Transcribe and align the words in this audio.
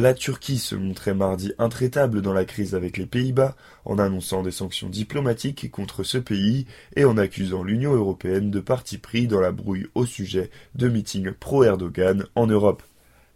La 0.00 0.14
Turquie 0.14 0.56
se 0.56 0.74
montrait 0.74 1.12
mardi 1.12 1.52
intraitable 1.58 2.22
dans 2.22 2.32
la 2.32 2.46
crise 2.46 2.74
avec 2.74 2.96
les 2.96 3.04
Pays-Bas, 3.04 3.54
en 3.84 3.98
annonçant 3.98 4.42
des 4.42 4.50
sanctions 4.50 4.88
diplomatiques 4.88 5.70
contre 5.70 6.04
ce 6.04 6.16
pays 6.16 6.64
et 6.96 7.04
en 7.04 7.18
accusant 7.18 7.62
l'Union 7.62 7.92
européenne 7.92 8.50
de 8.50 8.60
parti 8.60 8.96
pris 8.96 9.26
dans 9.26 9.40
la 9.40 9.52
brouille 9.52 9.88
au 9.94 10.06
sujet 10.06 10.50
de 10.74 10.88
meetings 10.88 11.32
pro-Erdogan 11.32 12.24
en 12.34 12.46
Europe. 12.46 12.82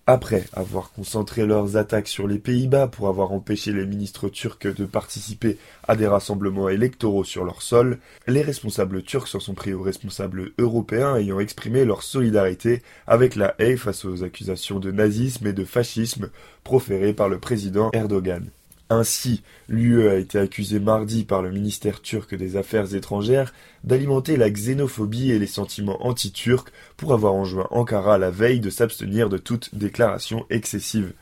Après 0.06 0.44
avoir 0.52 0.92
concentré 0.92 1.46
leurs 1.46 1.78
attaques 1.78 2.08
sur 2.08 2.28
les 2.28 2.38
Pays-Bas 2.38 2.88
pour 2.88 3.08
avoir 3.08 3.32
empêché 3.32 3.72
les 3.72 3.86
ministres 3.86 4.28
turcs 4.28 4.66
de 4.66 4.84
participer 4.84 5.56
à 5.88 5.96
des 5.96 6.06
rassemblements 6.06 6.68
électoraux 6.68 7.24
sur 7.24 7.42
leur 7.42 7.62
sol, 7.62 7.98
les 8.26 8.42
responsables 8.42 9.02
turcs 9.02 9.28
s'en 9.28 9.40
sont 9.40 9.54
pris 9.54 9.72
aux 9.72 9.80
responsables 9.80 10.52
européens 10.58 11.16
ayant 11.16 11.40
exprimé 11.40 11.86
leur 11.86 12.02
solidarité 12.02 12.82
avec 13.06 13.34
la 13.34 13.54
haie 13.58 13.78
face 13.78 14.04
aux 14.04 14.22
accusations 14.22 14.78
de 14.78 14.90
nazisme 14.90 15.46
et 15.46 15.54
de 15.54 15.64
fascisme 15.64 16.28
proférées 16.64 17.14
par 17.14 17.30
le 17.30 17.38
président 17.38 17.90
Erdogan. 17.94 18.50
Ainsi, 18.94 19.42
l'UE 19.68 20.08
a 20.08 20.14
été 20.14 20.38
accusée 20.38 20.78
mardi 20.78 21.24
par 21.24 21.42
le 21.42 21.50
ministère 21.50 22.00
turc 22.00 22.32
des 22.32 22.56
Affaires 22.56 22.94
étrangères 22.94 23.52
d'alimenter 23.82 24.36
la 24.36 24.50
xénophobie 24.50 25.32
et 25.32 25.40
les 25.40 25.48
sentiments 25.48 26.06
anti-turcs 26.06 26.68
pour 26.96 27.12
avoir 27.12 27.34
enjoint 27.34 27.66
Ankara 27.72 28.18
la 28.18 28.30
veille 28.30 28.60
de 28.60 28.70
s'abstenir 28.70 29.28
de 29.28 29.36
toute 29.36 29.74
déclaration 29.74 30.46
excessive. 30.48 31.12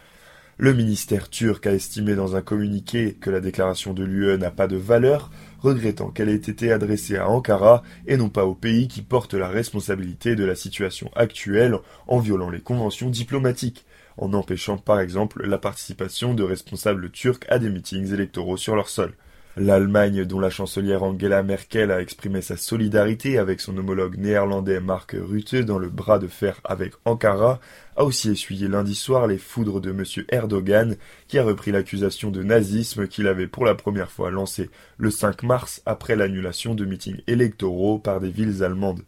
Le 0.59 0.75
ministère 0.75 1.31
turc 1.31 1.67
a 1.67 1.73
estimé 1.73 2.15
dans 2.15 2.37
un 2.37 2.43
communiqué 2.43 3.15
que 3.15 3.31
la 3.31 3.41
déclaration 3.41 3.95
de 3.95 4.05
l'UE 4.05 4.37
n'a 4.37 4.51
pas 4.51 4.67
de 4.67 4.77
valeur, 4.77 5.31
regrettant 5.61 6.11
qu'elle 6.11 6.29
ait 6.29 6.35
été 6.35 6.71
adressée 6.71 7.17
à 7.17 7.29
Ankara 7.29 7.83
et 8.07 8.19
non 8.19 8.29
pas 8.29 8.45
au 8.45 8.55
pays 8.55 8.87
qui 8.87 9.01
porte 9.01 9.33
la 9.33 9.49
responsabilité 9.49 10.37
de 10.37 10.45
la 10.45 10.55
situation 10.55 11.11
actuelle 11.17 11.79
en 12.07 12.19
violant 12.19 12.51
les 12.51 12.61
conventions 12.61 13.09
diplomatiques 13.09 13.87
en 14.19 14.35
empêchant 14.35 14.77
par 14.77 15.01
exemple 15.01 15.47
la 15.47 15.57
participation 15.57 16.35
de 16.35 16.43
responsables 16.43 17.11
turcs 17.11 17.45
à 17.49 17.59
des 17.59 17.71
meetings 17.71 18.13
électoraux 18.13 18.59
sur 18.59 18.77
leur 18.77 18.91
sol. 18.91 19.15
L'Allemagne, 19.59 20.25
dont 20.25 20.41
la 20.41 20.49
chancelière 20.49 21.03
Angela 21.03 21.43
Merkel 21.43 21.91
a 21.91 22.01
exprimé 22.01 22.41
sa 22.41 22.57
solidarité 22.57 23.37
avec 23.37 23.61
son 23.61 23.77
homologue 23.77 24.17
néerlandais 24.17 24.81
Mark 24.81 25.15
Rutte 25.15 25.57
dans 25.57 25.79
le 25.79 25.91
bras 25.91 26.19
de 26.19 26.27
fer 26.27 26.59
avec 26.65 26.95
Ankara, 27.05 27.61
a 27.97 28.05
aussi 28.05 28.31
essuyé 28.31 28.67
lundi 28.67 28.95
soir 28.95 29.27
les 29.27 29.37
foudres 29.37 29.83
de 29.83 29.91
M. 29.91 30.05
Erdogan, 30.31 30.97
qui 31.29 31.39
a 31.39 31.45
repris 31.45 31.71
l'accusation 31.71 32.31
de 32.31 32.43
nazisme 32.43 33.07
qu'il 33.07 33.27
avait 33.27 33.47
pour 33.47 33.67
la 33.67 33.75
première 33.75 34.11
fois 34.11 34.31
lancée 34.31 34.71
le 34.97 35.11
5 35.11 35.43
mars 35.43 35.83
après 35.85 36.17
l'annulation 36.17 36.75
de 36.75 36.87
meetings 36.87 37.21
électoraux 37.27 37.99
par 37.99 38.21
des 38.21 38.31
villes 38.31 38.65
allemandes. 38.65 39.03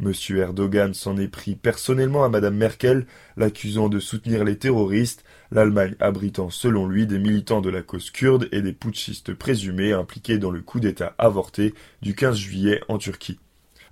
M. 0.00 0.12
Erdogan 0.36 0.94
s'en 0.94 1.16
est 1.16 1.28
pris 1.28 1.54
personnellement 1.54 2.24
à 2.24 2.28
Mme 2.28 2.56
Merkel, 2.56 3.06
l'accusant 3.36 3.88
de 3.88 4.00
soutenir 4.00 4.44
les 4.44 4.58
terroristes, 4.58 5.24
l'Allemagne 5.50 5.94
abritant 6.00 6.50
selon 6.50 6.86
lui 6.86 7.06
des 7.06 7.18
militants 7.18 7.60
de 7.60 7.70
la 7.70 7.82
cause 7.82 8.10
kurde 8.10 8.48
et 8.52 8.62
des 8.62 8.72
putschistes 8.72 9.34
présumés 9.34 9.92
impliqués 9.92 10.38
dans 10.38 10.50
le 10.50 10.62
coup 10.62 10.80
d'État 10.80 11.14
avorté 11.18 11.74
du 12.02 12.14
15 12.14 12.36
juillet 12.36 12.80
en 12.88 12.98
Turquie. 12.98 13.38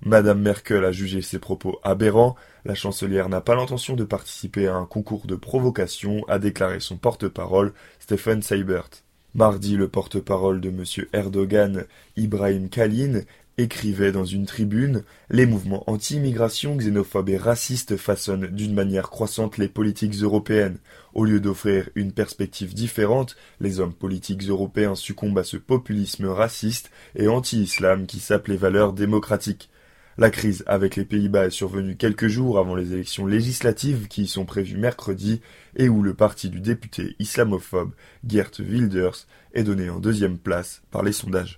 Mme 0.05 0.41
Merkel 0.41 0.83
a 0.83 0.91
jugé 0.91 1.21
ces 1.21 1.39
propos 1.39 1.79
aberrants, 1.83 2.35
la 2.65 2.75
chancelière 2.75 3.29
n'a 3.29 3.39
pas 3.39 3.55
l'intention 3.55 3.95
de 3.95 4.03
participer 4.03 4.67
à 4.67 4.75
un 4.75 4.85
concours 4.85 5.27
de 5.27 5.35
provocation, 5.35 6.25
a 6.27 6.39
déclaré 6.39 6.81
son 6.81 6.97
porte-parole 6.97 7.73
Stephen 7.99 8.41
Seibert. 8.41 8.89
Mardi, 9.35 9.77
le 9.77 9.87
porte-parole 9.87 10.61
de 10.61 10.69
M. 10.69 10.83
Erdogan, 11.11 11.85
Ibrahim 12.17 12.69
Kalin, 12.69 13.21
écrivait 13.57 14.11
dans 14.11 14.25
une 14.25 14.45
tribune 14.45 15.03
Les 15.31 15.47
mouvements 15.47 15.83
anti-immigration, 15.89 16.75
xénophobes 16.75 17.29
et 17.29 17.37
racistes 17.37 17.97
façonnent 17.97 18.47
d'une 18.47 18.75
manière 18.75 19.09
croissante 19.09 19.57
les 19.57 19.69
politiques 19.69 20.21
européennes. 20.21 20.77
Au 21.15 21.25
lieu 21.25 21.39
d'offrir 21.39 21.89
une 21.95 22.11
perspective 22.11 22.75
différente, 22.75 23.35
les 23.59 23.79
hommes 23.79 23.93
politiques 23.93 24.43
européens 24.43 24.93
succombent 24.93 25.39
à 25.39 25.43
ce 25.43 25.57
populisme 25.57 26.27
raciste 26.27 26.91
et 27.15 27.27
anti-islam 27.27 28.05
qui 28.05 28.19
sape 28.19 28.47
les 28.47 28.57
valeurs 28.57 28.93
démocratiques. 28.93 29.69
La 30.15 30.29
crise 30.29 30.63
avec 30.67 30.95
les 30.95 31.05
Pays-Bas 31.05 31.47
est 31.47 31.49
survenue 31.49 31.95
quelques 31.95 32.27
jours 32.27 32.59
avant 32.59 32.75
les 32.75 32.93
élections 32.93 33.25
législatives 33.25 34.07
qui 34.07 34.23
y 34.23 34.27
sont 34.27 34.45
prévues 34.45 34.77
mercredi 34.77 35.41
et 35.75 35.89
où 35.89 36.03
le 36.03 36.13
parti 36.13 36.49
du 36.49 36.59
député 36.59 37.15
islamophobe 37.17 37.93
Geert 38.27 38.51
Wilders 38.59 39.25
est 39.55 39.63
donné 39.63 39.89
en 39.89 39.99
deuxième 39.99 40.37
place 40.37 40.83
par 40.91 41.01
les 41.01 41.13
sondages. 41.13 41.51